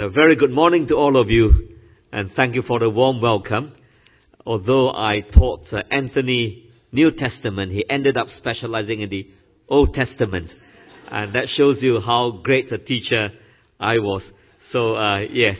[0.00, 1.70] A very good morning to all of you,
[2.12, 3.72] and thank you for the warm welcome.
[4.46, 9.26] Although I taught uh, Anthony New Testament, he ended up specializing in the
[9.68, 10.50] Old Testament,
[11.10, 13.30] and that shows you how great a teacher
[13.80, 14.22] I was.
[14.72, 15.56] So, uh, yes,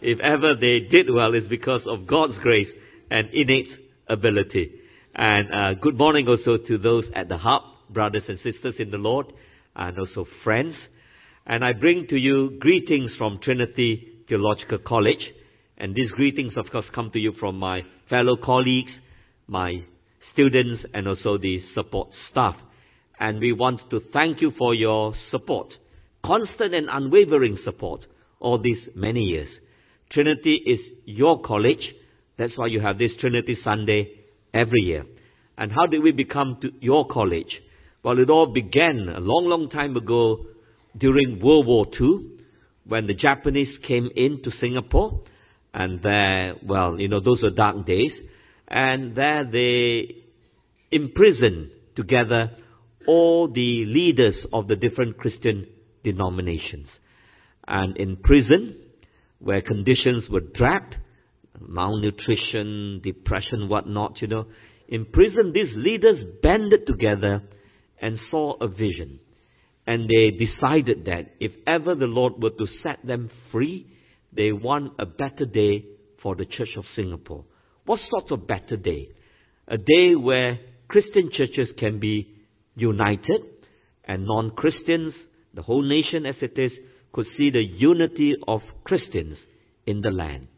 [0.00, 2.68] if ever they did well, it's because of God's grace
[3.10, 3.68] and innate
[4.08, 4.72] ability.
[5.14, 8.96] And uh, good morning also to those at the hub, brothers and sisters in the
[8.96, 9.26] Lord,
[9.76, 10.76] and also friends.
[11.46, 15.22] And I bring to you greetings from Trinity Theological College.
[15.76, 18.92] And these greetings, of course, come to you from my fellow colleagues,
[19.48, 19.82] my
[20.32, 22.54] students, and also the support staff.
[23.18, 25.68] And we want to thank you for your support,
[26.24, 28.02] constant and unwavering support,
[28.38, 29.48] all these many years.
[30.12, 31.82] Trinity is your college.
[32.38, 34.10] That's why you have this Trinity Sunday
[34.54, 35.04] every year.
[35.58, 37.60] And how did we become your college?
[38.04, 40.46] Well, it all began a long, long time ago
[40.96, 42.30] during World War II
[42.84, 45.22] when the Japanese came into Singapore.
[45.74, 48.12] And there, well, you know, those were dark days.
[48.68, 50.16] And there they
[50.90, 52.50] imprisoned together
[53.06, 55.66] all the leaders of the different Christian
[56.04, 56.88] denominations.
[57.66, 58.76] And in prison,
[59.38, 60.96] where conditions were dragged,
[61.60, 64.46] malnutrition, depression, whatnot, you know,
[64.88, 67.42] in prison, these leaders banded together
[68.00, 69.20] and saw a vision.
[69.86, 73.86] And they decided that if ever the Lord were to set them free,
[74.32, 75.84] they want a better day
[76.22, 77.44] for the Church of Singapore.
[77.84, 79.08] What sort of better day?
[79.66, 82.28] A day where Christian churches can be
[82.74, 83.42] united
[84.04, 85.14] and non Christians,
[85.54, 86.72] the whole nation as it is,
[87.12, 89.36] could see the unity of Christians
[89.86, 90.48] in the land.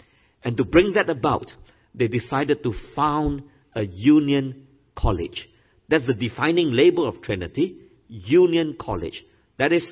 [0.45, 1.47] And to bring that about,
[1.95, 3.43] they decided to found
[3.75, 5.49] a union college.
[5.89, 7.77] That's the defining label of Trinity,
[8.15, 9.15] Union College.
[9.59, 9.83] That is,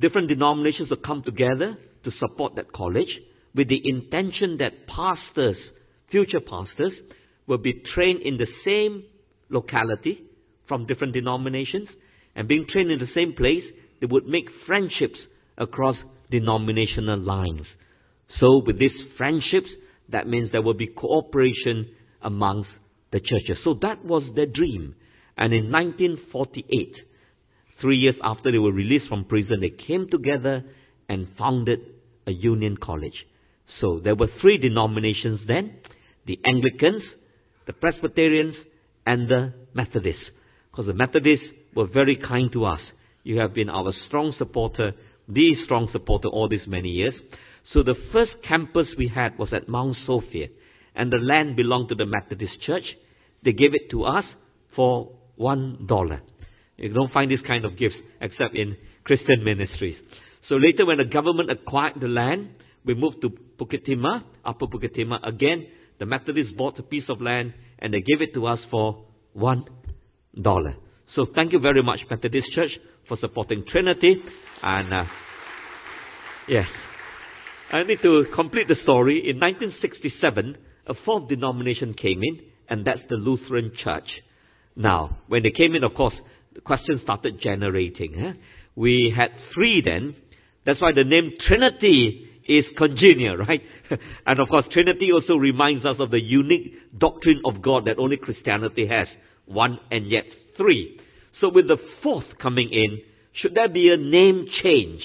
[0.00, 3.08] different denominations will come together to support that college
[3.54, 5.56] with the intention that pastors,
[6.10, 6.92] future pastors,
[7.46, 9.04] will be trained in the same
[9.50, 10.24] locality
[10.66, 11.88] from different denominations
[12.34, 13.64] and being trained in the same place,
[14.00, 15.18] they would make friendships
[15.58, 15.96] across
[16.30, 17.66] denominational lines.
[18.40, 19.68] So with these friendships,
[20.08, 21.90] that means there will be cooperation
[22.22, 22.70] amongst
[23.12, 23.58] the churches.
[23.64, 24.94] So that was their dream.
[25.36, 26.94] And in 1948,
[27.80, 30.64] three years after they were released from prison, they came together
[31.08, 31.80] and founded
[32.26, 33.26] a union college.
[33.80, 35.78] So there were three denominations then
[36.24, 37.02] the Anglicans,
[37.66, 38.54] the Presbyterians,
[39.04, 40.22] and the Methodists.
[40.70, 42.80] Because the Methodists were very kind to us.
[43.24, 44.92] You have been our strong supporter,
[45.28, 47.14] the strong supporter all these many years.
[47.72, 50.48] So the first campus we had was at Mount Sophia,
[50.94, 52.84] and the land belonged to the Methodist Church.
[53.44, 54.24] They gave it to us
[54.76, 56.20] for one dollar.
[56.76, 59.96] You don't find this kind of gifts except in Christian ministries.
[60.48, 62.50] So later, when the government acquired the land,
[62.84, 65.26] we moved to Bukit Timah, Upper Bukit Timah.
[65.26, 65.66] Again,
[65.98, 69.64] the Methodists bought a piece of land and they gave it to us for one
[70.40, 70.74] dollar.
[71.14, 72.70] So thank you very much, Methodist Church,
[73.06, 74.16] for supporting Trinity.
[74.62, 75.04] And uh,
[76.48, 76.66] yes,
[77.70, 79.18] I need to complete the story.
[79.28, 80.56] In 1967,
[80.86, 84.08] a fourth denomination came in, and that's the Lutheran Church.
[84.76, 86.14] Now, when they came in, of course,
[86.54, 88.14] the questions started generating.
[88.18, 88.32] Huh?
[88.74, 90.16] We had three then.
[90.64, 93.62] That's why the name Trinity is congenial, right?
[94.26, 98.16] and of course, Trinity also reminds us of the unique doctrine of God that only
[98.16, 99.08] Christianity has
[99.46, 100.24] one and yet
[100.56, 100.98] three.
[101.40, 103.00] So, with the fourth coming in,
[103.40, 105.00] should there be a name change?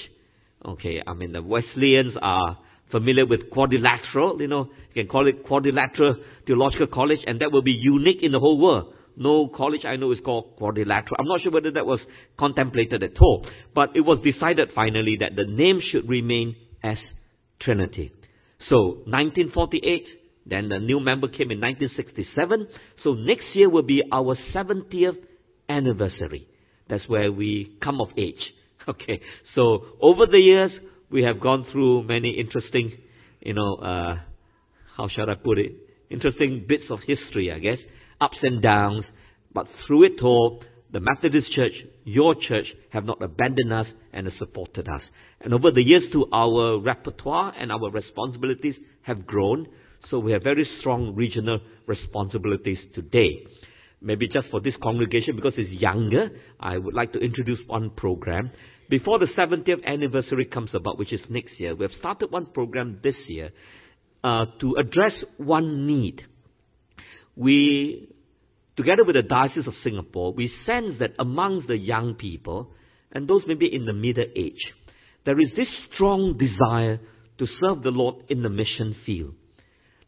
[0.64, 2.58] Okay, I mean, the Wesleyans are
[2.90, 7.62] familiar with quadrilateral, you know, you can call it quadrilateral theological college, and that will
[7.62, 8.94] be unique in the whole world.
[9.18, 11.16] No college I know is called quadrilateral.
[11.18, 12.00] I'm not sure whether that was
[12.38, 16.96] contemplated at all, but it was decided finally that the name should remain as
[17.60, 18.12] Trinity.
[18.68, 20.04] So, 1948,
[20.48, 22.68] then the new member came in 1967.
[23.04, 25.18] So next year will be our 70th
[25.68, 26.48] anniversary.
[26.88, 28.34] That's where we come of age.
[28.88, 29.20] Okay.
[29.54, 30.70] So over the years,
[31.10, 32.92] we have gone through many interesting,
[33.42, 34.18] you know, uh,
[34.96, 35.72] how shall I put it?
[36.08, 37.76] Interesting bits of history, I guess.
[38.20, 39.04] Ups and downs.
[39.52, 41.72] But through it all, the Methodist Church,
[42.04, 45.02] your church, have not abandoned us and have supported us.
[45.40, 49.66] And over the years too, our repertoire and our responsibilities have grown.
[50.10, 53.46] So we have very strong regional responsibilities today.
[54.00, 56.30] Maybe just for this congregation, because it's younger,
[56.60, 58.50] I would like to introduce one program.
[58.88, 63.00] Before the 70th anniversary comes about, which is next year, we have started one program
[63.02, 63.50] this year
[64.24, 66.22] uh, to address one need.
[67.38, 68.08] We,
[68.76, 72.72] together with the Diocese of Singapore, we sense that amongst the young people,
[73.12, 74.60] and those maybe in the middle age,
[75.24, 76.98] there is this strong desire
[77.38, 79.34] to serve the Lord in the mission field.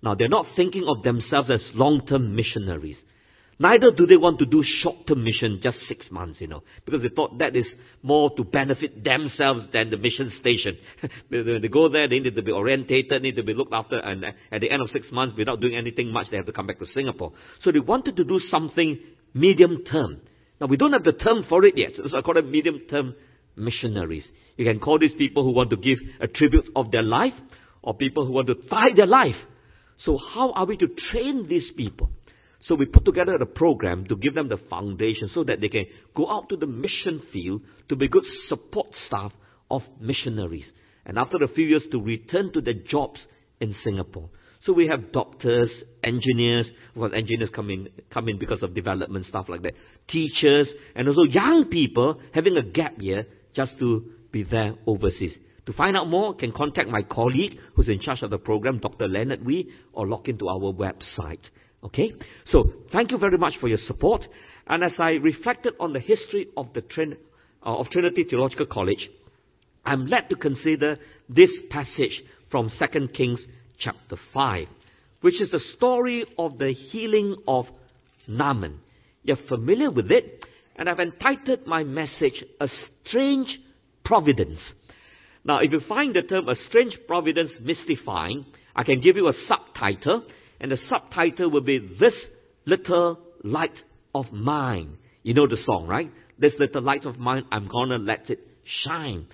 [0.03, 2.97] Now, they're not thinking of themselves as long term missionaries.
[3.61, 7.03] Neither do they want to do short term mission, just six months, you know, because
[7.03, 7.67] they thought that is
[8.03, 10.79] more to benefit themselves than the mission station.
[11.29, 14.25] when they go there, they need to be orientated, need to be looked after, and
[14.25, 16.79] at the end of six months, without doing anything much, they have to come back
[16.79, 17.33] to Singapore.
[17.63, 18.99] So they wanted to do something
[19.35, 20.23] medium term.
[20.59, 23.15] Now, we don't have the term for it yet, so I call it medium term
[23.57, 24.25] missionaries.
[24.57, 27.35] You can call these people who want to give a tribute of their life,
[27.83, 29.37] or people who want to tie their life.
[30.07, 32.09] So, how are we to train these people?
[32.69, 35.87] So we put together a program to give them the foundation so that they can
[36.15, 39.33] go out to the mission field to be good support staff
[39.71, 40.65] of missionaries.
[41.07, 43.19] And after a few years to return to their jobs
[43.61, 44.29] in Singapore.
[44.67, 45.71] So we have doctors,
[46.05, 49.73] engineers, well engineers come in come in because of development stuff like that.
[50.11, 55.33] Teachers and also young people having a gap year just to be there overseas.
[55.67, 59.09] To find out more, can contact my colleague who's in charge of the program, Dr.
[59.09, 61.41] Leonard Wee, or log into our website.
[61.85, 62.13] Okay?
[62.53, 64.23] So, thank you very much for your support.
[64.67, 67.17] And as I reflected on the history of, the Trin-
[67.65, 69.09] uh, of Trinity Theological College,
[69.85, 70.99] I'm led to consider
[71.29, 73.41] this passage from 2 Kings
[73.81, 74.67] chapter 5,
[75.23, 77.67] which is the story of the healing of
[78.29, 78.81] Naaman.
[79.23, 80.45] You're familiar with it,
[80.77, 82.69] and I've entitled my message, A
[83.07, 83.49] Strange
[84.05, 84.59] Providence.
[85.45, 88.45] Now, if you find the term a strange providence mystifying,
[88.77, 90.25] I can give you a subtitle
[90.61, 92.13] and the subtitle will be This
[92.67, 93.75] Little Light
[94.15, 94.99] of Mine.
[95.23, 96.11] You know the song, right?
[96.39, 98.41] This little light of mine, I'm gonna let it
[98.85, 99.27] shine.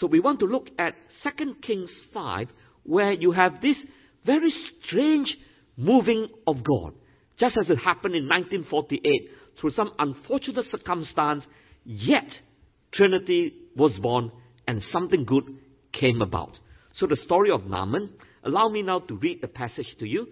[0.00, 2.48] So we want to look at 2 Kings 5,
[2.84, 3.76] where you have this
[4.24, 4.52] very
[4.86, 5.28] strange
[5.76, 6.94] moving of God.
[7.38, 9.30] Just as it happened in 1948,
[9.60, 11.42] through some unfortunate circumstance,
[11.84, 12.28] yet
[12.94, 14.30] Trinity was born
[14.66, 15.44] and something good
[15.98, 16.52] came about.
[16.98, 18.10] So the story of Naaman,
[18.44, 20.28] allow me now to read the passage to you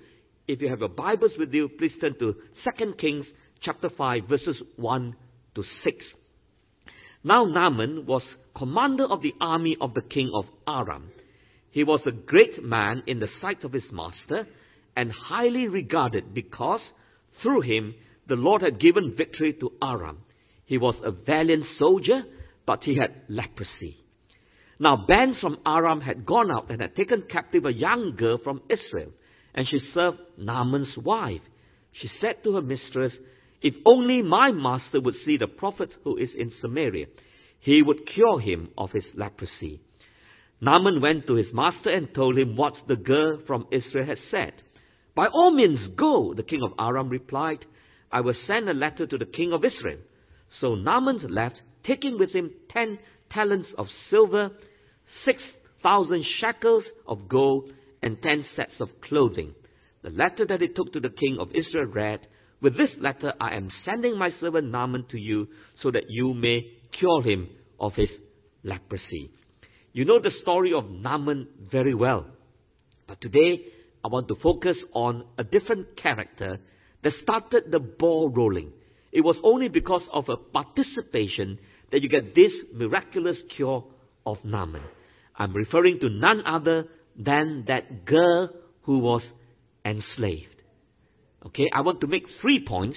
[0.49, 2.35] if you have your Bibles with you, please turn to
[2.79, 3.27] 2 Kings
[3.63, 5.17] chapter 5, verses 1
[5.55, 5.97] to 6.
[7.23, 8.23] Now Naaman was
[8.57, 11.11] commander of the army of the king of Aram.
[11.71, 14.47] He was a great man in the sight of his master
[14.97, 16.81] and highly regarded because
[17.43, 17.95] through him
[18.29, 20.19] the Lord had given victory to Aram.
[20.65, 22.23] He was a valiant soldier,
[22.67, 23.97] but he had leprosy.
[24.81, 28.63] Now bands from Aram had gone out and had taken captive a young girl from
[28.69, 29.13] Israel
[29.55, 31.41] and she served Naaman's wife.
[32.01, 33.13] She said to her mistress,
[33.61, 37.07] If only my master would see the prophet who is in Samaria,
[37.61, 39.81] he would cure him of his leprosy.
[40.61, 44.53] Naaman went to his master and told him what the girl from Israel had said.
[45.15, 47.65] By all means go, the king of Aram replied.
[48.11, 49.99] I will send a letter to the king of Israel.
[50.61, 52.99] So Naaman left, taking with him ten
[53.33, 54.51] talents of silver,
[55.25, 55.43] six
[55.83, 57.71] thousand shekels of gold,
[58.03, 59.55] and ten sets of clothing.
[60.03, 62.21] The letter that he took to the king of Israel read,
[62.61, 65.49] With this letter I am sending my servant Naaman to you
[65.83, 66.67] so that you may
[66.99, 68.09] cure him of his
[68.65, 69.31] leprosy.
[69.93, 72.27] You know the story of Naaman very well.
[73.07, 73.61] But today
[74.05, 76.59] I want to focus on a different character
[77.05, 78.73] that started the ball rolling.
[79.13, 81.59] It was only because of a participation
[81.91, 83.85] that you get this miraculous cure
[84.25, 84.83] of Naaman.
[85.37, 86.87] I'm referring to none other
[87.19, 88.51] than that girl
[88.83, 89.23] who was
[89.85, 90.47] enslaved.
[91.47, 92.97] Okay, I want to make three points,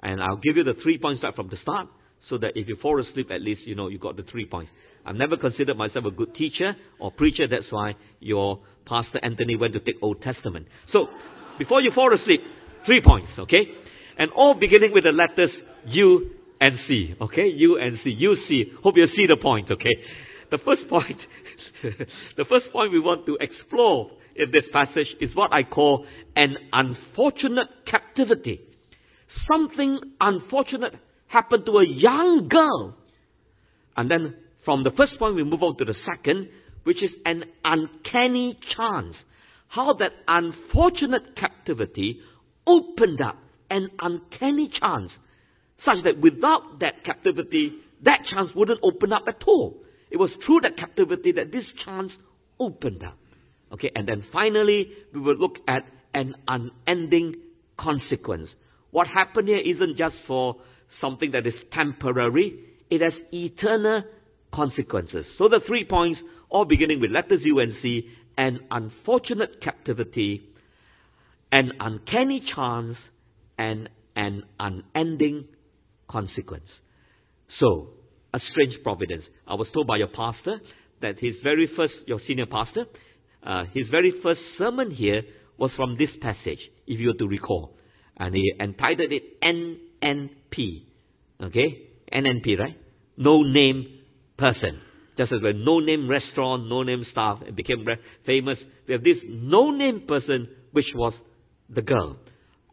[0.00, 1.88] and I'll give you the three points right from the start,
[2.28, 4.70] so that if you fall asleep, at least you know you got the three points.
[5.04, 7.46] I've never considered myself a good teacher or preacher.
[7.46, 10.66] That's why your pastor Anthony went to take Old Testament.
[10.92, 11.08] So,
[11.58, 12.40] before you fall asleep,
[12.86, 13.30] three points.
[13.38, 13.66] Okay,
[14.18, 15.50] and all beginning with the letters
[15.86, 16.30] U
[16.60, 17.14] and C.
[17.20, 18.10] Okay, U and C.
[18.10, 18.64] U C.
[18.82, 19.70] Hope you see the point.
[19.70, 19.94] Okay,
[20.50, 21.18] the first point
[22.36, 26.56] the first point we want to explore in this passage is what I call an
[26.72, 28.60] unfortunate captivity.
[29.46, 30.94] Something unfortunate
[31.26, 32.96] happened to a young girl.
[33.96, 36.48] And then from the first point, we move on to the second,
[36.84, 39.14] which is an uncanny chance.
[39.68, 42.20] How that unfortunate captivity
[42.66, 43.36] opened up
[43.70, 45.10] an uncanny chance,
[45.84, 47.72] such that without that captivity,
[48.04, 49.76] that chance wouldn't open up at all.
[50.10, 52.12] It was through that captivity that this chance
[52.58, 53.18] opened up.
[53.72, 55.82] Okay, and then finally, we will look at
[56.14, 57.34] an unending
[57.78, 58.48] consequence.
[58.90, 60.56] What happened here isn't just for
[61.00, 62.58] something that is temporary,
[62.90, 64.02] it has eternal
[64.52, 65.26] consequences.
[65.36, 70.48] So the three points, all beginning with letters U and C, an unfortunate captivity,
[71.52, 72.96] an uncanny chance,
[73.58, 75.44] and an unending
[76.08, 76.68] consequence.
[77.60, 77.90] So,
[78.34, 79.24] a strange providence.
[79.46, 80.60] I was told by your pastor
[81.00, 82.86] that his very first, your senior pastor,
[83.42, 85.22] uh, his very first sermon here
[85.56, 87.76] was from this passage, if you were to recall.
[88.16, 90.82] And he entitled it NNP.
[91.42, 91.88] Okay?
[92.12, 92.78] NNP, right?
[93.16, 94.00] No name
[94.36, 94.80] person.
[95.16, 97.84] Just as a no name restaurant, no name staff, it became
[98.24, 98.58] famous.
[98.86, 101.12] We have this no name person, which was
[101.68, 102.16] the girl.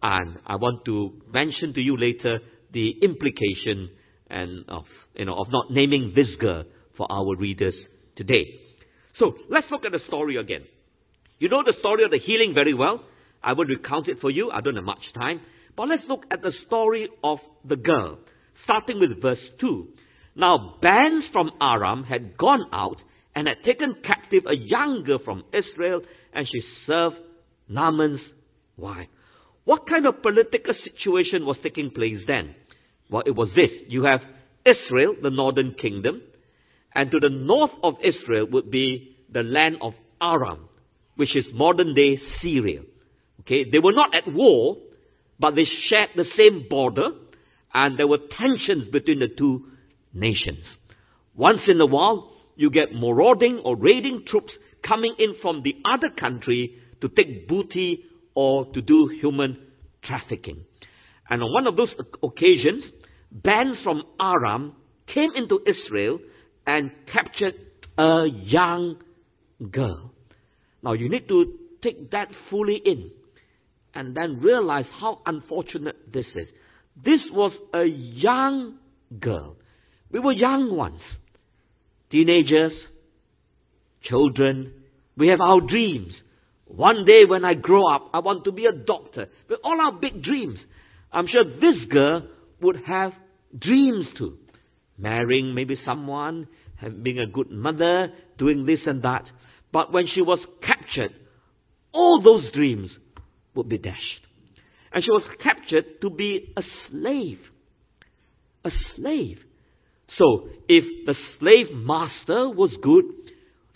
[0.01, 2.39] And I want to mention to you later
[2.71, 3.89] the implication
[4.29, 4.83] and of
[5.17, 6.63] you know of not naming this girl
[6.97, 7.75] for our readers
[8.15, 8.59] today.
[9.19, 10.63] So let's look at the story again.
[11.39, 13.03] You know the story of the healing very well.
[13.43, 14.51] I won't recount it for you.
[14.51, 15.41] I don't have much time.
[15.75, 18.19] But let's look at the story of the girl,
[18.63, 19.87] starting with verse 2.
[20.35, 22.97] Now, bands from Aram had gone out
[23.35, 26.01] and had taken captive a young girl from Israel,
[26.33, 27.17] and she served
[27.67, 28.21] Naaman's
[28.77, 29.07] wife.
[29.65, 32.55] What kind of political situation was taking place then?
[33.09, 33.69] Well, it was this.
[33.87, 34.21] You have
[34.65, 36.21] Israel, the northern kingdom,
[36.93, 40.69] and to the north of Israel would be the land of Aram,
[41.15, 42.81] which is modern day Syria.
[43.41, 44.77] Okay, they were not at war,
[45.39, 47.09] but they shared the same border,
[47.73, 49.65] and there were tensions between the two
[50.13, 50.63] nations.
[51.35, 54.53] Once in a while, you get marauding or raiding troops
[54.87, 59.57] coming in from the other country to take booty or to do human
[60.03, 60.63] trafficking.
[61.29, 61.89] And on one of those
[62.23, 62.83] occasions,
[63.43, 64.73] bands from Aram
[65.13, 66.19] came into Israel
[66.65, 67.55] and captured
[67.97, 68.97] a young
[69.71, 70.11] girl.
[70.81, 73.11] Now you need to take that fully in
[73.93, 76.47] and then realize how unfortunate this is.
[77.03, 78.77] This was a young
[79.19, 79.57] girl.
[80.11, 81.01] We were young ones,
[82.11, 82.71] teenagers,
[84.03, 84.73] children.
[85.17, 86.13] We have our dreams.
[86.65, 89.27] One day when I grow up, I want to be a doctor.
[89.49, 90.57] With all our big dreams.
[91.11, 92.27] I'm sure this girl
[92.61, 93.13] would have
[93.57, 94.37] dreams too.
[94.97, 96.47] Marrying maybe someone,
[97.01, 99.23] being a good mother, doing this and that.
[99.71, 101.11] But when she was captured,
[101.91, 102.89] all those dreams
[103.55, 104.25] would be dashed.
[104.93, 107.39] And she was captured to be a slave.
[108.63, 109.39] A slave.
[110.17, 113.05] So, if the slave master was good,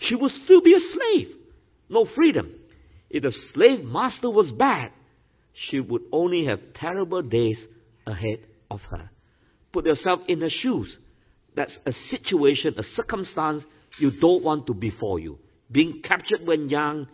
[0.08, 1.28] she would still be a slave.
[1.88, 2.52] No freedom.
[3.10, 4.92] If the slave master was bad,
[5.68, 7.56] she would only have terrible days
[8.06, 8.38] ahead
[8.70, 9.10] of her.
[9.72, 10.88] Put yourself in her shoes.
[11.56, 13.64] That's a situation, a circumstance
[13.98, 15.38] you don't want to befall you.
[15.70, 17.06] Being captured when young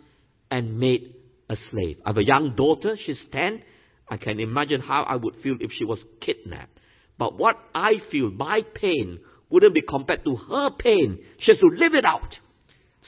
[0.49, 1.15] and made
[1.49, 1.97] a slave.
[2.05, 3.61] I have a young daughter, she's 10.
[4.09, 6.79] I can imagine how I would feel if she was kidnapped.
[7.17, 11.19] But what I feel, my pain, wouldn't be compared to her pain.
[11.39, 12.35] She has to live it out.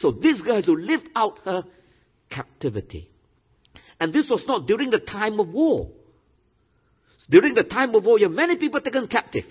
[0.02, 1.64] So this girl has to live out her
[2.32, 3.10] captivity.
[4.00, 5.90] And this was not during the time of war.
[7.30, 9.44] During the time of war, many people taken captive.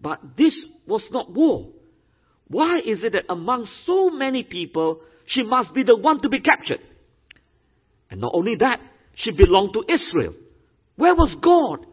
[0.00, 0.52] But this
[0.86, 1.68] was not war.
[2.48, 5.00] Why is it that among so many people,
[5.34, 6.80] she must be the one to be captured?
[8.10, 8.78] And not only that,
[9.24, 10.34] she belonged to Israel.
[10.96, 11.86] Where was God?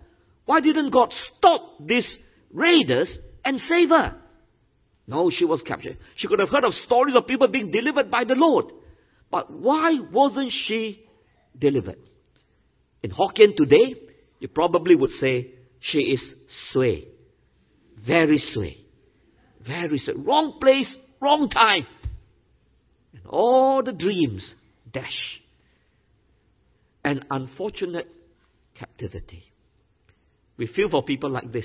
[0.46, 2.04] Why didn't God stop these
[2.54, 3.08] raiders
[3.44, 4.16] and save her?
[5.08, 5.98] No, she was captured.
[6.18, 8.66] She could have heard of stories of people being delivered by the Lord.
[9.32, 11.04] But why wasn't she
[11.60, 11.98] delivered?
[13.02, 13.96] In Hokkien today,
[14.44, 16.20] you probably would say she is
[16.74, 17.06] sway.
[18.06, 18.76] Very sway.
[19.66, 20.16] Very sway.
[20.18, 21.88] Wrong place, wrong time.
[23.14, 24.42] And all the dreams
[24.94, 25.06] dash.
[27.06, 28.10] An unfortunate
[28.78, 29.46] captivity.
[30.58, 31.64] We feel for people like this.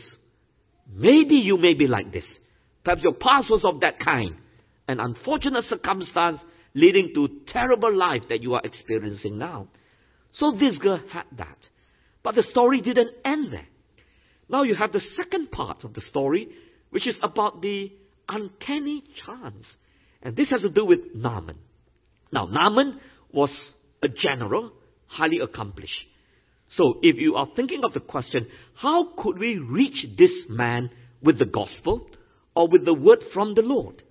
[0.89, 2.23] Maybe you may be like this.
[2.85, 4.37] Perhaps your past was of that kind.
[4.87, 6.39] An unfortunate circumstance
[6.77, 9.67] leading to terrible life that you are experiencing now.
[10.39, 11.59] So this girl had that.
[12.29, 13.67] But the story didn't end there.
[14.51, 16.49] Now you have the second part of the story,
[16.91, 17.91] which is about the
[18.29, 19.65] uncanny chance.
[20.23, 21.57] And this has to do with Naaman.
[22.31, 23.01] Now, Naaman
[23.33, 23.49] was
[24.03, 24.73] a general,
[25.07, 25.95] highly accomplished.
[26.77, 30.91] So, if you are thinking of the question, how could we reach this man
[31.23, 32.09] with the gospel
[32.55, 34.03] or with the word from the Lord?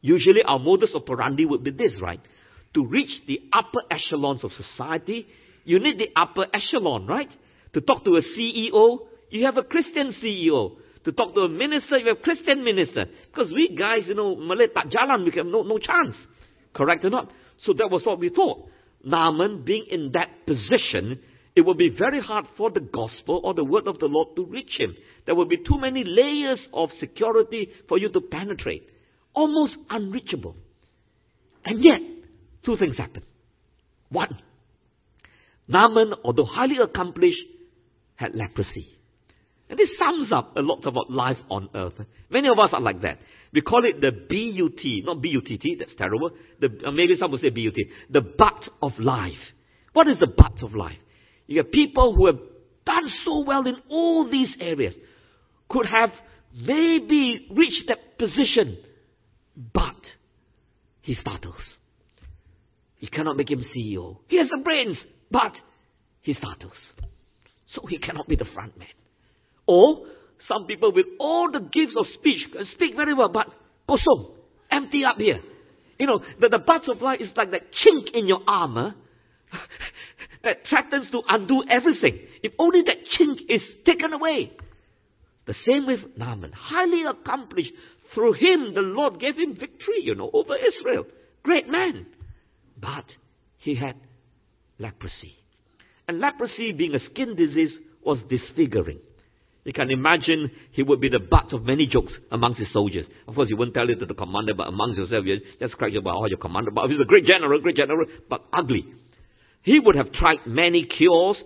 [0.00, 2.20] Usually, our modus operandi would be this, right?
[2.74, 5.28] To reach the upper echelons of society,
[5.64, 7.28] you need the upper echelon, right?
[7.74, 8.98] To talk to a CEO,
[9.30, 10.76] you have a Christian CEO.
[11.04, 13.06] To talk to a minister, you have a Christian minister.
[13.30, 16.14] Because we guys, you know, Malay tak jalan, we have no, no chance.
[16.74, 17.30] Correct or not?
[17.66, 18.68] So that was what we thought.
[19.04, 21.18] Naaman being in that position,
[21.56, 24.44] it would be very hard for the gospel or the word of the Lord to
[24.44, 24.94] reach him.
[25.26, 28.88] There would be too many layers of security for you to penetrate.
[29.34, 30.56] Almost unreachable.
[31.64, 32.00] And yet,
[32.64, 33.22] two things happen.
[34.08, 34.38] One,
[35.68, 37.38] Naaman, although highly accomplished,
[38.22, 38.86] had leprosy.
[39.68, 41.94] And this sums up a lot about life on earth.
[42.30, 43.18] Many of us are like that.
[43.52, 46.30] We call it the B-U-T, not B-U-T-T, that's terrible.
[46.60, 47.84] The, uh, maybe some will say B-U-T.
[48.10, 49.32] The butt of life.
[49.92, 50.98] What is the butt of life?
[51.46, 52.38] You have people who have
[52.84, 54.94] done so well in all these areas,
[55.68, 56.10] could have
[56.54, 58.78] maybe reached that position,
[59.72, 59.96] but
[61.02, 61.54] he startles.
[62.96, 64.18] He cannot make him CEO.
[64.28, 64.96] He has the brains,
[65.30, 65.52] but
[66.20, 66.72] he startles.
[67.74, 68.88] So he cannot be the front man.
[69.66, 70.06] Or
[70.48, 73.46] some people with all the gifts of speech can speak very well, but
[73.88, 74.32] kosong,
[74.70, 75.40] empty up here.
[75.98, 78.94] You know, the, the butterfly is like that chink in your armor
[79.52, 79.56] uh,
[80.44, 82.18] that threatens to undo everything.
[82.42, 84.52] If only that chink is taken away.
[85.46, 87.72] The same with Naaman, highly accomplished.
[88.14, 91.06] Through him, the Lord gave him victory, you know, over Israel.
[91.42, 92.06] Great man.
[92.80, 93.04] But
[93.58, 93.96] he had
[94.78, 95.41] leprosy.
[96.12, 97.70] And leprosy, being a skin disease,
[98.04, 98.98] was disfiguring.
[99.64, 103.06] You can imagine he would be the butt of many jokes amongst his soldiers.
[103.26, 105.94] Of course, he wouldn't tell it to the commander, but amongst yourself, you just crack
[105.94, 108.84] about, oh, your commander, but he's a great general, great general, but ugly.
[109.62, 111.38] He would have tried many cures,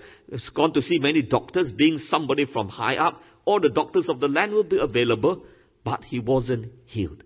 [0.57, 3.23] gone to see many doctors, being somebody from high up.
[3.45, 5.45] All the doctors of the land would be available,
[5.85, 7.23] but he wasn't healed.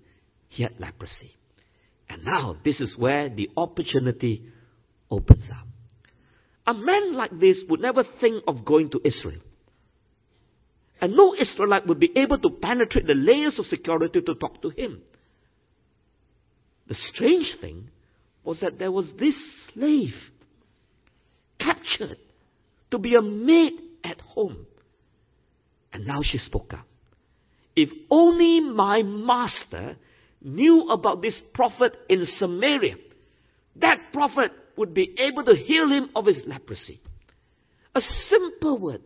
[0.50, 1.38] He had leprosy.
[2.10, 4.42] And now, this is where the opportunity
[5.10, 5.69] opens up.
[6.70, 9.40] A man like this would never think of going to Israel.
[11.00, 14.70] And no Israelite would be able to penetrate the layers of security to talk to
[14.70, 15.00] him.
[16.86, 17.88] The strange thing
[18.44, 19.34] was that there was this
[19.74, 20.14] slave
[21.58, 22.18] captured
[22.92, 23.72] to be a maid
[24.04, 24.64] at home.
[25.92, 26.86] And now she spoke up.
[27.74, 29.96] If only my master
[30.40, 32.94] knew about this prophet in Samaria,
[33.80, 37.00] that prophet would be able to heal him of his leprosy.
[37.94, 39.02] A simple word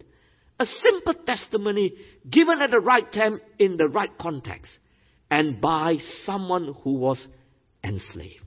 [0.60, 1.92] a simple testimony
[2.30, 4.70] given at the right time in the right context
[5.30, 7.18] and by someone who was
[7.82, 8.44] enslaved.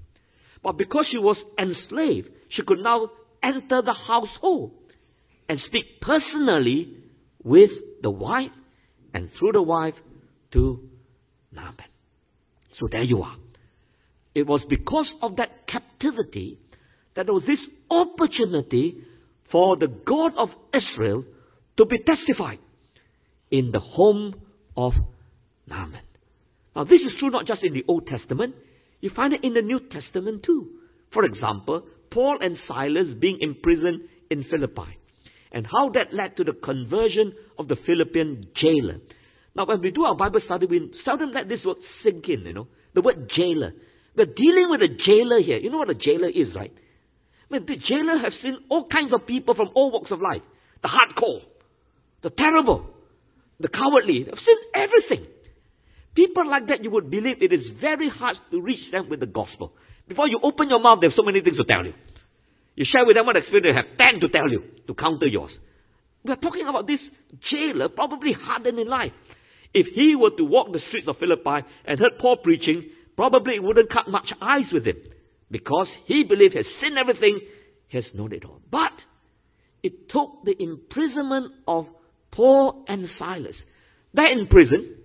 [0.63, 3.09] But because she was enslaved, she could now
[3.43, 4.71] enter the household
[5.49, 6.93] and speak personally
[7.43, 7.71] with
[8.01, 8.51] the wife
[9.13, 9.95] and through the wife
[10.53, 10.89] to
[11.51, 11.75] Naaman.
[12.79, 13.35] So there you are.
[14.33, 16.59] It was because of that captivity
[17.17, 18.95] that there was this opportunity
[19.51, 21.25] for the God of Israel
[21.77, 22.59] to be testified
[23.49, 24.35] in the home
[24.77, 24.93] of
[25.65, 26.01] Naaman.
[26.75, 28.53] Now, this is true not just in the Old Testament,
[29.01, 30.67] you find it in the New Testament too.
[31.11, 34.99] For example, Paul and Silas being imprisoned in Philippi,
[35.51, 38.97] and how that led to the conversion of the Philippian jailer.
[39.55, 42.53] Now, when we do our Bible study, we seldom let this word sink in, you
[42.53, 42.67] know.
[42.93, 43.73] The word jailer.
[44.15, 45.57] We're dealing with a jailer here.
[45.57, 46.73] You know what a jailer is, right?
[47.49, 50.41] I mean, the jailer has seen all kinds of people from all walks of life.
[50.81, 51.41] The hardcore,
[52.21, 52.87] the terrible,
[53.59, 54.23] the cowardly.
[54.23, 55.31] They've seen everything.
[56.13, 59.27] People like that, you would believe it is very hard to reach them with the
[59.27, 59.73] gospel.
[60.07, 61.93] Before you open your mouth, there's so many things to tell you.
[62.75, 65.51] You share with them what experience they have, ten to tell you to counter yours.
[66.23, 66.99] We're talking about this
[67.49, 69.13] jailer, probably hardened in life.
[69.73, 73.63] If he were to walk the streets of Philippi and heard Paul preaching, probably it
[73.63, 74.97] wouldn't cut much eyes with him
[75.49, 77.39] because he believed has seen everything,
[77.87, 78.61] he has known it all.
[78.69, 78.91] But
[79.83, 81.87] it took the imprisonment of
[82.31, 83.55] Paul and Silas.
[84.13, 84.95] They're in prison.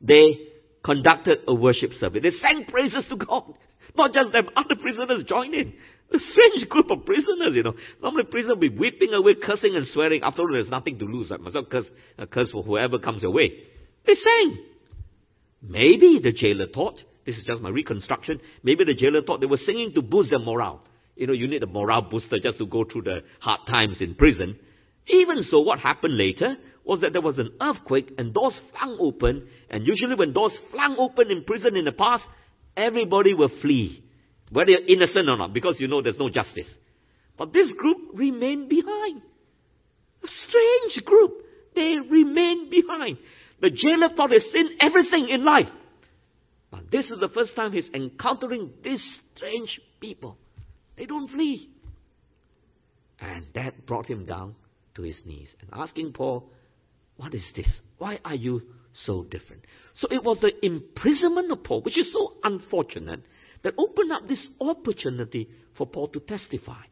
[0.00, 0.48] They
[0.84, 2.22] conducted a worship service.
[2.22, 3.54] They sang praises to God.
[3.96, 5.74] Not just them, other prisoners joined in.
[6.14, 7.74] A strange group of prisoners, you know.
[8.02, 10.22] Normally prisoners will be weeping away, cursing and swearing.
[10.22, 11.30] After all, there's nothing to lose.
[11.30, 11.86] I must not curse,
[12.18, 13.50] uh, curse for whoever comes your way.
[14.06, 14.58] They sang.
[15.62, 16.96] Maybe the jailer thought,
[17.26, 20.38] this is just my reconstruction, maybe the jailer thought they were singing to boost their
[20.38, 20.82] morale.
[21.16, 24.14] You know, you need a morale booster just to go through the hard times in
[24.14, 24.56] prison.
[25.08, 29.46] Even so, what happened later was that there was an earthquake and doors flung open.
[29.70, 32.24] And usually, when doors flung open in prison in the past,
[32.76, 34.02] everybody will flee,
[34.50, 36.70] whether you're innocent or not, because you know there's no justice.
[37.38, 39.22] But this group remained behind.
[40.24, 41.32] A strange group.
[41.74, 43.18] They remained behind.
[43.60, 45.68] The jailer thought they'd seen everything in life.
[46.72, 48.98] But this is the first time he's encountering these
[49.36, 49.68] strange
[50.00, 50.38] people.
[50.96, 51.68] They don't flee.
[53.20, 54.56] And that brought him down
[54.96, 56.50] to his knees and asking Paul,
[57.16, 57.66] What is this?
[57.98, 58.62] Why are you
[59.06, 59.62] so different?
[60.00, 63.20] So it was the imprisonment of Paul, which is so unfortunate,
[63.62, 66.82] that opened up this opportunity for Paul to testify.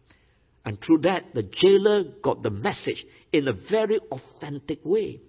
[0.65, 5.21] And through that, the jailer got the message in a very authentic way.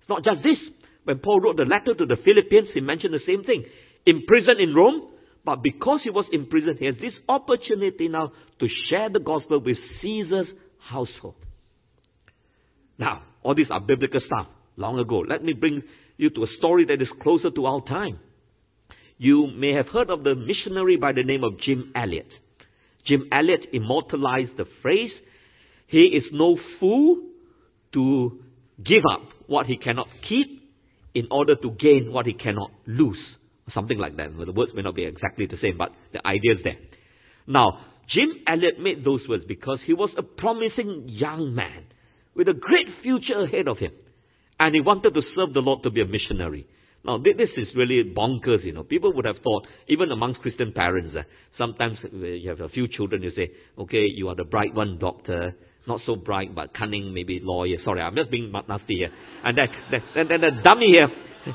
[0.00, 0.58] It's not just this.
[1.04, 3.64] When Paul wrote the letter to the Philippians, he mentioned the same thing.
[4.06, 5.08] Imprisoned in Rome,
[5.44, 9.76] but because he was imprisoned, he has this opportunity now to share the gospel with
[10.02, 11.36] Caesar's household.
[12.98, 14.46] Now, all these are biblical stuff.
[14.76, 15.24] long ago.
[15.28, 15.82] Let me bring
[16.16, 18.18] you to a story that is closer to our time.
[19.18, 22.28] You may have heard of the missionary by the name of Jim Elliot.
[23.04, 25.10] Jim Elliot immortalized the phrase,
[25.88, 27.22] He is no fool
[27.94, 28.38] to
[28.84, 30.62] give up what he cannot keep
[31.14, 33.18] in order to gain what he cannot lose.
[33.74, 34.30] Something like that.
[34.36, 36.76] The words may not be exactly the same, but the idea is there.
[37.46, 41.84] Now, Jim Elliot made those words because he was a promising young man
[42.34, 43.92] with a great future ahead of him.
[44.58, 46.66] And he wanted to serve the Lord to be a missionary.
[47.04, 48.82] Now, this is really bonkers, you know.
[48.82, 51.22] People would have thought, even amongst Christian parents, uh,
[51.56, 54.98] sometimes uh, you have a few children, you say, okay, you are the bright one,
[54.98, 55.54] doctor,
[55.86, 57.76] not so bright, but cunning, maybe lawyer.
[57.84, 59.10] Sorry, I'm just being nasty here.
[59.44, 59.68] And then,
[60.14, 61.08] then, then the dummy here,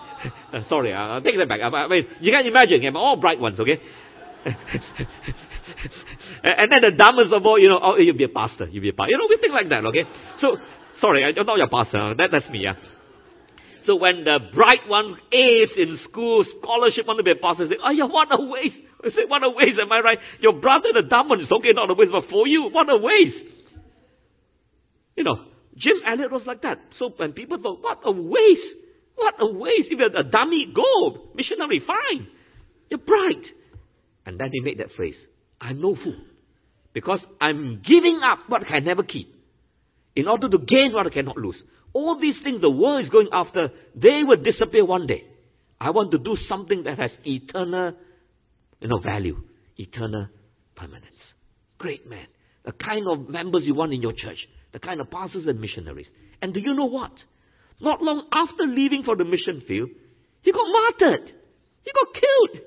[0.54, 1.62] Uh, sorry, I'll take that back.
[1.62, 3.82] Uh, I mean, you can imagine, you have all bright ones, okay?
[4.46, 4.56] and
[6.72, 8.94] then the dumbest of all, you know, oh, you'll be a pastor, you'll be a
[8.94, 9.10] pastor.
[9.10, 10.04] You know, we think like that, okay?
[10.42, 10.58] So,
[11.02, 12.14] sorry, I'm not your pastor.
[12.18, 12.76] That, that's me, yeah.
[13.86, 17.78] So when the bright one A's in school, scholarship, want to be a pastor, say,
[17.84, 18.78] oh yeah, what a waste.
[19.04, 20.20] I say, what a waste, am I right?
[20.40, 22.98] Your brother, the dumb one, is okay, not a waste, but for you, what a
[22.98, 23.50] waste.
[25.18, 25.46] You know,
[25.78, 26.80] Jim Elliot was like that.
[27.00, 28.83] So when people thought, what a waste,
[29.16, 29.88] what a waste.
[29.90, 31.30] If you're a dummy, go.
[31.36, 32.28] Missionary, fine.
[32.90, 33.44] You're bright.
[34.26, 35.16] And then he made that phrase,
[35.60, 36.18] I'm no fool.
[36.94, 39.34] Because I'm giving up what I can never keep
[40.16, 41.56] in order to gain what I cannot lose.
[41.94, 45.24] All these things the world is going after, they will disappear one day.
[45.80, 47.94] I want to do something that has eternal,
[48.80, 49.42] you know, value,
[49.78, 50.28] eternal
[50.76, 51.06] permanence.
[51.78, 52.26] Great man.
[52.66, 54.38] The kind of members you want in your church,
[54.72, 56.08] the kind of pastors and missionaries.
[56.42, 57.12] And do you know what?
[57.82, 59.90] Not long after leaving for the mission field,
[60.42, 61.32] he got martyred.
[61.84, 62.66] He got killed.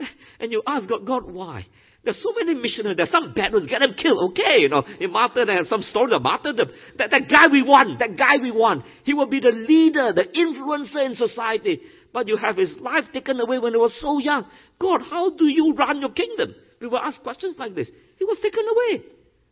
[0.40, 1.66] And you ask God, God, why?
[2.04, 2.96] There's so many missionaries.
[2.96, 3.68] There's some bad ones.
[3.68, 4.30] Get them killed.
[4.30, 4.84] Okay, you know.
[5.00, 6.68] In Martyr, they some stories of martyrdom.
[6.96, 7.98] That, that guy we want.
[7.98, 8.84] That guy we want.
[9.04, 11.80] He will be the leader, the influencer in society.
[12.14, 14.46] But you have his life taken away when he was so young.
[14.80, 16.54] God, how do you run your kingdom?
[16.80, 17.88] We will ask questions like this.
[18.16, 19.04] He was taken away.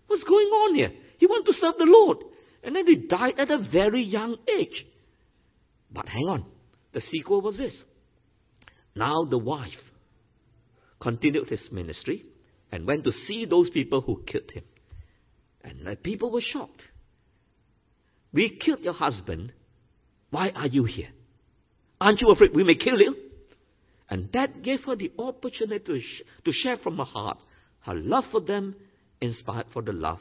[0.06, 0.92] What's going on here?
[1.18, 2.18] He wanted to serve the Lord.
[2.66, 4.86] And then he died at a very young age.
[5.90, 6.44] But hang on.
[6.92, 7.72] The sequel was this.
[8.96, 9.70] Now the wife
[11.00, 12.24] continued his ministry
[12.72, 14.64] and went to see those people who killed him.
[15.62, 16.80] And the people were shocked.
[18.32, 19.52] We killed your husband.
[20.30, 21.10] Why are you here?
[22.00, 23.14] Aren't you afraid we may kill you?
[24.10, 27.38] And that gave her the opportunity to, sh- to share from her heart
[27.82, 28.74] her love for them,
[29.20, 30.18] inspired for the love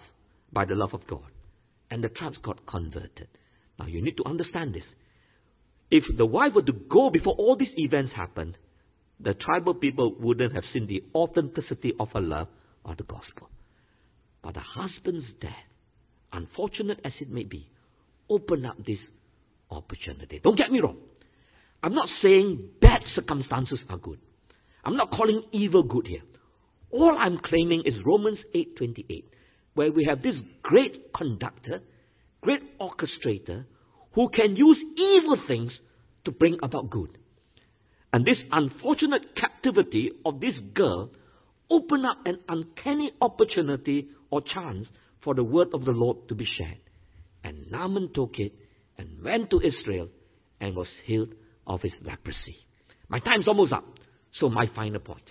[0.54, 1.24] by the love of God.
[1.92, 3.28] And the tribes got converted.
[3.80, 4.84] Now you need to understand this.
[5.92, 8.58] If the wife were to go before all these events happened,
[9.20, 12.48] the tribal people wouldn't have seen the authenticity of her love
[12.84, 13.50] or the gospel.
[14.44, 15.52] But the husband's death,
[16.34, 17.70] unfortunate as it may be,
[18.30, 19.00] opened up this
[19.72, 20.40] opportunity.
[20.44, 20.98] Don't get me wrong.
[21.82, 24.20] I'm not saying bad circumstances are good.
[24.84, 26.22] I'm not calling evil good here.
[26.92, 29.26] All I'm claiming is Romans 8:28,
[29.76, 31.82] where we have this great conductor,
[32.42, 33.66] great orchestrator,
[34.14, 35.72] who can use evil things
[36.24, 37.18] to bring about good.
[38.12, 41.12] And this unfortunate captivity of this girl
[41.70, 44.88] opened up an uncanny opportunity or chance
[45.24, 46.80] for the word of the Lord to be shared.
[47.44, 48.54] And Naaman took it
[48.98, 50.08] and went to Israel
[50.62, 51.34] and was healed
[51.68, 52.58] of his leprosy.
[53.10, 53.86] My time's almost up.
[54.40, 55.24] So my final point.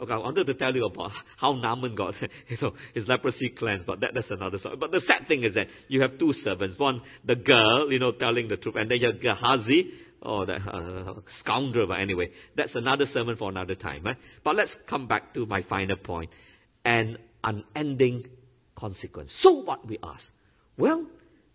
[0.00, 2.14] Okay, I wanted to tell you about how Naaman got
[2.48, 4.76] you know, his leprosy cleansed, but that, that's another story.
[4.76, 6.78] But the sad thing is that you have two servants.
[6.78, 9.90] One, the girl, you know, telling the truth, and then you have Gehazi,
[10.22, 14.06] or the uh, scoundrel, but anyway, that's another sermon for another time.
[14.06, 14.14] Eh?
[14.44, 16.30] But let's come back to my final point
[16.84, 18.24] an unending
[18.76, 19.30] consequence.
[19.42, 20.22] So, what we ask?
[20.78, 21.06] Well,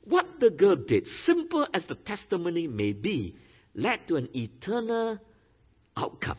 [0.04, 3.36] what the girl did, simple as the testimony may be,
[3.74, 5.18] led to an eternal
[5.98, 6.38] outcome.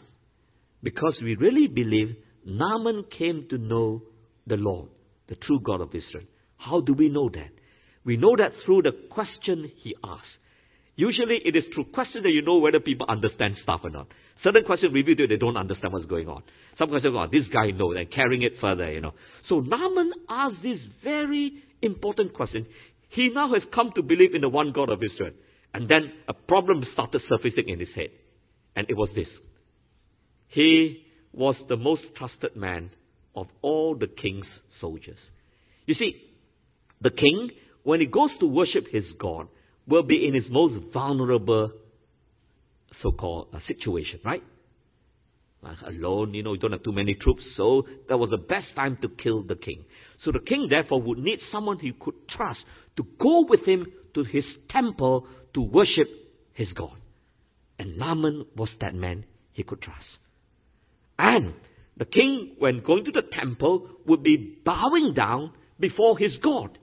[0.83, 4.03] Because we really believe Naaman came to know
[4.47, 4.89] the Lord,
[5.29, 6.25] the true God of Israel.
[6.57, 7.51] How do we know that?
[8.05, 10.23] We know that through the question he asked.
[10.95, 14.09] Usually it is through questions that you know whether people understand stuff or not.
[14.43, 16.43] Certain questions reveal to you they don't understand what's going on.
[16.79, 19.13] Some questions, oh, this guy knows, and carrying it further, you know.
[19.49, 22.67] So Naaman asked this very important question.
[23.11, 25.33] He now has come to believe in the one God of Israel.
[25.75, 28.11] And then a problem started surfacing in his head.
[28.75, 29.29] And it was this.
[30.49, 32.91] He was the most trusted man
[33.35, 34.47] of all the king's
[34.81, 35.19] soldiers.
[35.87, 36.17] You see,
[37.01, 37.51] the king,
[37.83, 39.49] when he goes to worship his God,
[39.87, 41.73] will be in his most vulnerable
[43.03, 44.43] so called uh, situation, right?
[45.87, 48.97] alone, you know, you don't have too many troops, so that was the best time
[49.03, 49.85] to kill the king.
[50.25, 52.61] So the king therefore would need someone he could trust
[52.97, 56.09] to go with him to his temple to worship
[56.55, 56.97] his God.
[57.79, 60.07] And Naaman was that man he could trust.
[61.19, 61.55] And
[61.97, 66.79] the king, when going to the temple, would be bowing down before his God.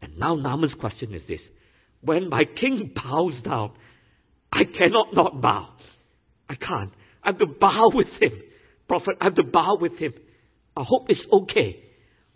[0.00, 1.40] And now Naaman's question is this
[2.00, 3.72] When my king bows down,
[4.52, 5.68] I cannot not bow.
[6.48, 6.92] I can't.
[7.22, 8.32] I have to bow with him.
[8.88, 10.14] Prophet, I have to bow with him.
[10.76, 11.82] I hope it's okay.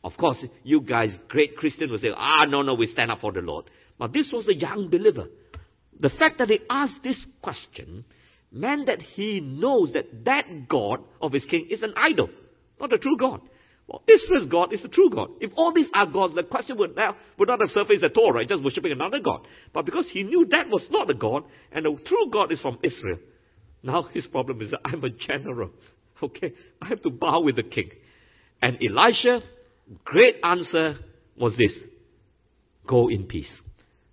[0.03, 3.33] Of course, you guys, great Christians, will say, ah, no, no, we stand up for
[3.33, 3.67] the Lord.
[3.99, 5.27] But this was a young believer.
[6.01, 8.05] The fact that he asked this question
[8.53, 12.29] meant that he knows that that God of his king is an idol,
[12.81, 13.41] not a true God.
[13.87, 15.31] Well, Israel's God is the true God.
[15.41, 18.33] If all these are gods, the question would, now, would not have surfaced at all,
[18.33, 18.49] right?
[18.49, 19.41] Just worshipping another God.
[19.75, 22.79] But because he knew that was not a God, and the true God is from
[22.85, 23.19] Israel,
[23.83, 25.71] now his problem is that I'm a general.
[26.23, 26.53] Okay?
[26.83, 27.91] I have to bow with the king.
[28.63, 29.41] And Elisha,
[30.05, 30.99] great answer
[31.37, 31.73] was this
[32.87, 33.47] go in peace.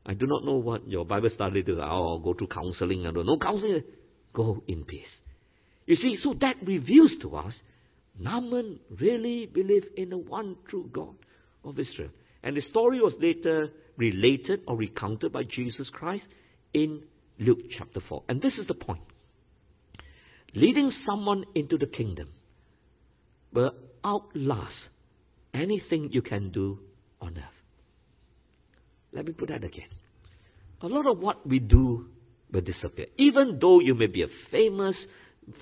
[0.06, 1.66] I do not know what your Bible study is.
[1.70, 3.06] Oh, go to counseling.
[3.06, 3.38] I don't know.
[3.38, 3.84] Counseling.
[4.38, 5.02] Go in peace.
[5.88, 7.54] You see, so that reveals to us
[8.20, 11.16] Naaman really believed in the one true God
[11.64, 12.10] of Israel.
[12.44, 16.24] And the story was later related or recounted by Jesus Christ
[16.74, 17.02] in
[17.40, 18.24] Luke chapter 4.
[18.30, 19.02] And this is the point.
[20.54, 22.30] Leading someone into the kingdom
[23.52, 23.72] will
[24.06, 24.72] outlast
[25.54, 26.80] anything you can do
[27.20, 27.44] on earth.
[29.14, 29.90] Let me put that again.
[30.82, 32.08] A lot of what we do
[32.52, 33.08] will disappear.
[33.18, 34.96] Even though you may be a famous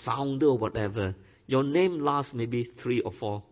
[0.06, 1.15] founder or whatever,
[1.48, 3.43] your name lasts maybe three or four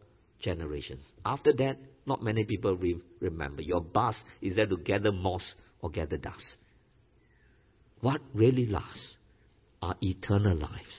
[0.43, 1.01] generations.
[1.25, 3.61] After that, not many people re- remember.
[3.61, 5.41] Your bus is there to gather moss
[5.81, 6.37] or gather dust.
[8.01, 8.99] What really lasts
[9.81, 10.95] are eternal lives.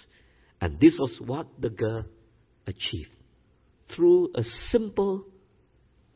[0.61, 2.05] And this was what the girl
[2.66, 3.11] achieved
[3.94, 4.42] through a
[4.73, 5.25] simple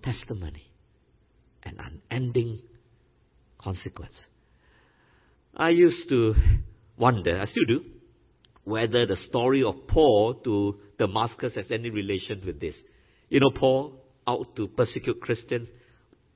[0.02, 0.70] testimony,
[1.62, 1.78] and
[2.10, 2.60] unending
[3.60, 4.14] consequence.
[5.56, 6.34] I used to
[6.96, 7.84] wonder, I still do,
[8.64, 12.74] whether the story of Paul to Damascus has any relation with this.
[13.28, 13.94] You know, Paul,
[14.26, 15.68] out to persecute Christians,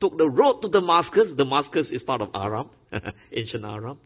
[0.01, 1.29] took the road to Damascus.
[1.37, 2.71] Damascus is part of Aram,
[3.37, 3.99] ancient Aram.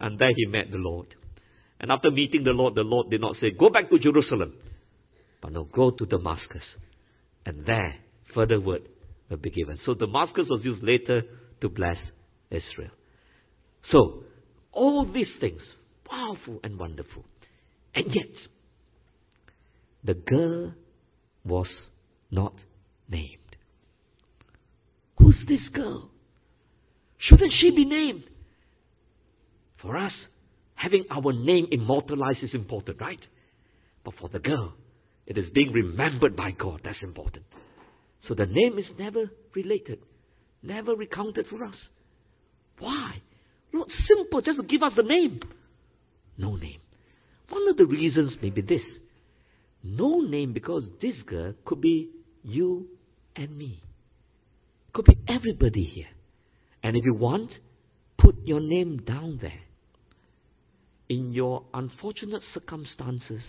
[0.00, 1.14] And there he met the Lord.
[1.80, 4.54] And after meeting the Lord, the Lord did not say, Go back to Jerusalem.
[5.40, 6.62] But no, go to Damascus.
[7.46, 7.94] And there,
[8.34, 8.88] further word
[9.30, 9.78] will be given.
[9.86, 11.22] So Damascus was used later
[11.60, 11.96] to bless
[12.50, 12.90] Israel.
[13.92, 14.24] So,
[14.78, 15.60] all these things,
[16.08, 17.24] powerful and wonderful.
[17.94, 18.34] And yet,
[20.04, 20.72] the girl
[21.44, 21.66] was
[22.30, 22.54] not
[23.08, 23.56] named.
[25.18, 26.10] Who's this girl?
[27.18, 28.22] Shouldn't she be named?
[29.82, 30.12] For us,
[30.74, 33.20] having our name immortalized is important, right?
[34.04, 34.74] But for the girl,
[35.26, 36.80] it is being remembered by God.
[36.84, 37.44] That's important.
[38.28, 39.98] So the name is never related,
[40.62, 41.74] never recounted for us.
[42.78, 43.22] Why?
[43.72, 45.40] Not simple, just give us the name.
[46.36, 46.80] No name.
[47.48, 48.82] One of the reasons may be this.
[49.82, 52.10] No name because this girl could be
[52.42, 52.86] you
[53.36, 53.82] and me.
[54.92, 56.06] Could be everybody here.
[56.82, 57.50] And if you want,
[58.18, 59.60] put your name down there.
[61.08, 63.40] In your unfortunate circumstances,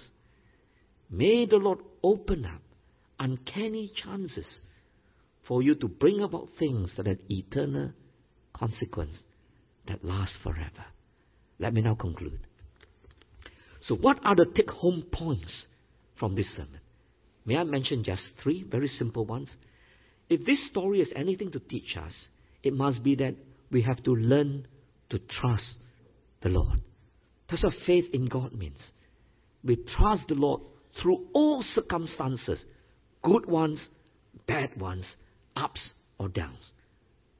[1.09, 2.61] may the Lord open up
[3.19, 4.45] uncanny chances
[5.47, 7.91] for you to bring about things that have eternal
[8.53, 9.17] consequence
[9.89, 10.85] that last forever.
[11.59, 12.39] Let me now conclude.
[13.87, 15.49] So, what are the take home points
[16.19, 16.79] from this sermon?
[17.45, 19.49] May I mention just three very simple ones?
[20.29, 22.11] If this story has anything to teach us,
[22.63, 23.35] it must be that
[23.71, 24.67] we have to learn
[25.09, 25.63] to trust
[26.43, 26.81] the Lord.
[27.49, 28.77] That's what faith in God means.
[29.63, 30.61] We trust the Lord
[31.01, 32.59] through all circumstances,
[33.23, 33.79] good ones,
[34.47, 35.05] bad ones,
[35.55, 35.81] ups
[36.19, 36.59] or downs.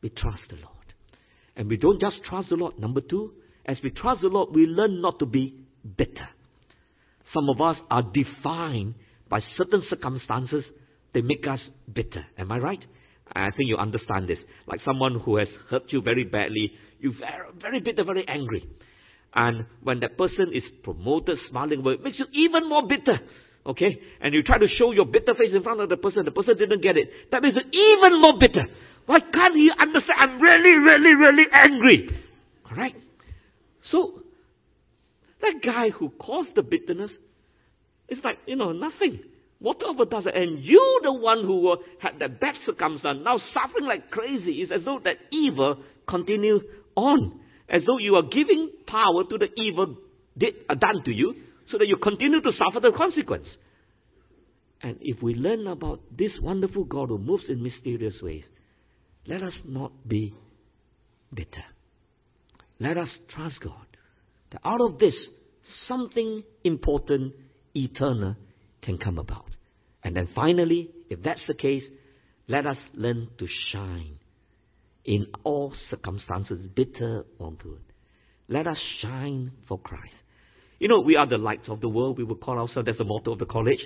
[0.02, 0.79] We trust the Lord.
[1.60, 2.80] And we don't just trust the Lord.
[2.80, 3.34] Number two,
[3.66, 5.54] as we trust the Lord, we learn not to be
[5.98, 6.30] bitter.
[7.34, 8.96] Some of us are defined
[9.30, 10.64] by certain circumstances
[11.14, 11.60] they make us
[11.94, 12.26] bitter.
[12.38, 12.80] Am I right?
[13.36, 14.38] I think you understand this.
[14.68, 18.66] Like someone who has hurt you very badly, you're very, very bitter, very angry.
[19.36, 23.20] And when that person is promoted, smiling, well, it makes you even more bitter.
[23.66, 24.00] Okay?
[24.22, 26.58] And you try to show your bitter face in front of the person, the person
[26.58, 27.10] didn't get it.
[27.34, 28.64] That makes you even more bitter.
[29.10, 30.20] Why can't he understand?
[30.20, 32.10] I'm really, really, really angry.
[32.70, 32.94] Alright?
[33.92, 34.22] So,
[35.42, 37.10] that guy who caused the bitterness,
[38.08, 39.22] it's like, you know, nothing.
[39.58, 40.36] Whatever does it.
[40.36, 44.62] And you, the one who had that bad circumstance, now suffering like crazy.
[44.62, 46.62] It's as though that evil continues
[46.96, 47.40] on.
[47.68, 49.98] As though you are giving power to the evil
[50.38, 51.34] did, uh, done to you.
[51.72, 53.48] so that you continue to suffer the consequence.
[54.84, 58.44] And if we learn about this wonderful God who moves in mysterious ways,
[59.30, 60.34] let us not be
[61.32, 61.64] bitter.
[62.80, 63.86] Let us trust God
[64.52, 65.14] that out of this,
[65.88, 67.34] something important,
[67.76, 68.36] eternal,
[68.82, 69.46] can come about.
[70.04, 71.84] And then finally, if that's the case,
[72.48, 74.18] let us learn to shine
[75.06, 77.82] in all circumstances, bitter or good.
[78.48, 80.14] Let us shine for Christ.
[80.80, 82.18] You know, we are the lights of the world.
[82.18, 83.80] We would call ourselves, that's the motto of the college.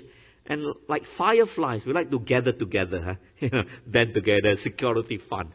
[0.45, 3.63] And like fireflies, we like to gather together, huh?
[3.87, 5.53] band together, security fun.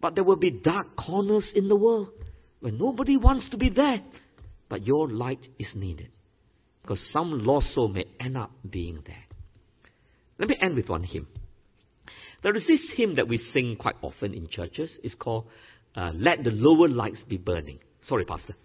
[0.00, 2.08] But there will be dark corners in the world
[2.60, 4.00] where nobody wants to be there.
[4.68, 6.08] But your light is needed.
[6.80, 9.24] Because some lost soul may end up being there.
[10.38, 11.28] Let me end with one hymn.
[12.42, 14.90] There is this hymn that we sing quite often in churches.
[15.04, 15.46] It's called
[15.94, 17.78] uh, Let the Lower Lights Be Burning.
[18.08, 18.56] Sorry, Pastor.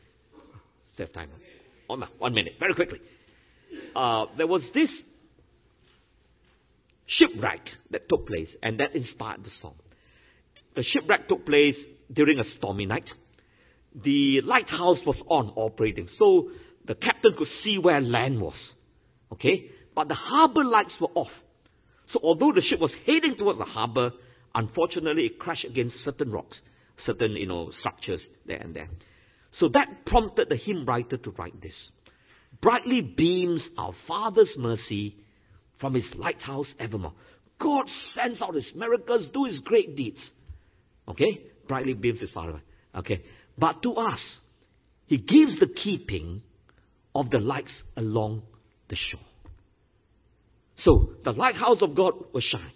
[0.97, 1.29] Save time.
[1.87, 2.99] One minute, very quickly.
[3.95, 4.89] Uh, there was this
[7.07, 9.75] shipwreck that took place, and that inspired the song.
[10.75, 11.75] The shipwreck took place
[12.11, 13.05] during a stormy night.
[14.03, 16.51] The lighthouse was on operating, so
[16.85, 18.55] the captain could see where land was.
[19.33, 19.71] Okay?
[19.95, 21.31] But the harbor lights were off.
[22.13, 24.11] So although the ship was heading towards the harbor,
[24.53, 26.57] unfortunately it crashed against certain rocks,
[27.05, 28.89] certain, you know, structures there and there.
[29.59, 31.73] So that prompted the hymn writer to write this.
[32.61, 35.17] Brightly beams our Father's mercy
[35.79, 37.13] from his lighthouse evermore.
[37.59, 37.85] God
[38.15, 40.17] sends out his miracles, do his great deeds.
[41.09, 41.41] Okay?
[41.67, 42.61] Brightly beams his Father.
[42.95, 43.23] Okay?
[43.57, 44.19] But to us,
[45.07, 46.41] he gives the keeping
[47.15, 48.43] of the lights along
[48.89, 49.21] the shore.
[50.85, 52.71] So the lighthouse of God will shine.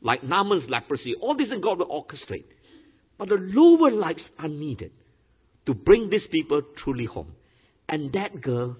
[0.00, 2.44] Like Naaman's leprosy, all this in God will orchestrate.
[3.18, 4.92] But the lower lights are needed
[5.66, 7.32] to bring these people truly home.
[7.88, 8.76] And that girl,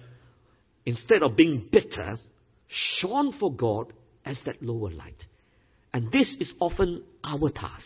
[0.85, 2.19] instead of being bitter,
[3.01, 3.93] shone for God
[4.25, 5.17] as that lower light.
[5.93, 7.83] And this is often our task.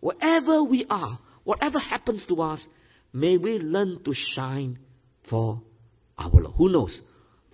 [0.00, 2.60] Wherever we are, whatever happens to us,
[3.12, 4.78] may we learn to shine
[5.28, 5.62] for
[6.18, 6.54] our Lord.
[6.56, 6.90] Who knows?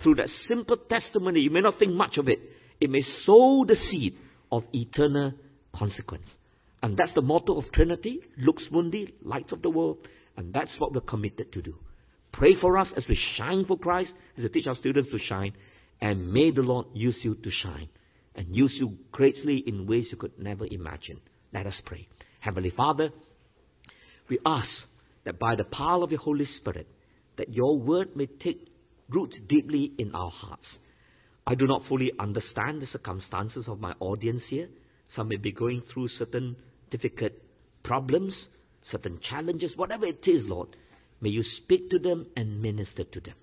[0.03, 2.39] Through that simple testimony, you may not think much of it,
[2.81, 4.15] it may sow the seed
[4.53, 5.33] of eternal
[5.75, 6.27] consequence.
[6.83, 9.99] And that's the motto of Trinity, Lux Mundi, light of the world.
[10.37, 11.75] And that's what we're committed to do.
[12.33, 15.53] Pray for us as we shine for Christ, as we teach our students to shine.
[16.01, 17.89] And may the Lord use you to shine
[18.35, 21.21] and use you greatly in ways you could never imagine.
[21.53, 22.07] Let us pray.
[22.41, 23.11] Heavenly Father,
[24.29, 24.69] we ask
[25.25, 26.87] that by the power of your Holy Spirit,
[27.37, 28.69] that your word may take
[29.09, 30.67] root deeply in our hearts.
[31.47, 34.69] I do not fully understand the circumstances of my audience here.
[35.17, 36.57] Some may be going through certain
[36.91, 37.33] difficult
[37.83, 38.35] problems,
[38.93, 40.69] certain challenges, whatever it is, Lord.
[41.21, 43.35] May you speak to them and minister to them.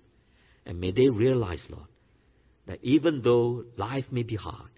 [0.64, 1.88] And may they realize, Lord,
[2.66, 4.70] that even though life may be hard,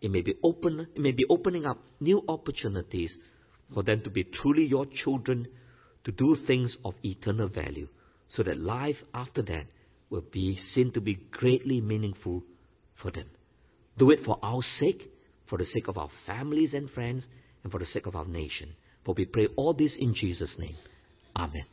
[0.00, 3.10] it may be open, it may be opening up new opportunities
[3.72, 5.46] for them to be truly your children,
[6.04, 7.88] to do things of eternal value,
[8.36, 9.66] so that life after that
[10.08, 12.42] will be seen to be greatly meaningful
[13.00, 13.26] for them.
[13.98, 15.10] Do it for our sake,
[15.48, 17.24] for the sake of our families and friends,
[17.62, 18.74] and for the sake of our nation.
[19.04, 20.76] For we pray all this in Jesus' name.
[21.36, 21.64] Amen.